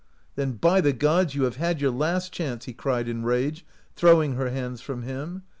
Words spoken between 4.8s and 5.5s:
from him.